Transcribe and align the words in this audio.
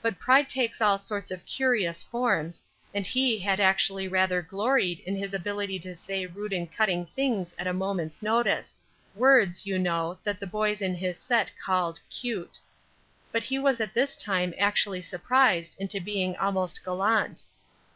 But 0.00 0.20
pride 0.20 0.48
takes 0.48 0.80
all 0.80 0.96
sorts 0.96 1.32
of 1.32 1.44
curious 1.44 2.00
forms, 2.00 2.62
and 2.94 3.04
he 3.04 3.40
had 3.40 3.58
actually 3.58 4.06
rather 4.06 4.40
gloried 4.40 5.00
in 5.00 5.16
his 5.16 5.34
ability 5.34 5.80
to 5.80 5.92
say 5.96 6.24
rude 6.24 6.52
and 6.52 6.72
cutting 6.72 7.06
things 7.16 7.52
at 7.58 7.66
a 7.66 7.72
moment's 7.72 8.22
notice; 8.22 8.78
words, 9.16 9.66
you 9.66 9.76
know, 9.76 10.20
that 10.22 10.38
the 10.38 10.46
boys 10.46 10.80
in 10.80 10.94
his 10.94 11.18
set 11.18 11.50
called 11.58 11.98
'cute.' 12.08 12.60
But 13.32 13.42
he 13.42 13.58
was 13.58 13.80
at 13.80 13.92
this 13.92 14.14
time 14.16 14.54
actually 14.56 15.02
surprised 15.02 15.74
into 15.80 16.00
being 16.00 16.36
almost 16.36 16.84
gallant. 16.84 17.46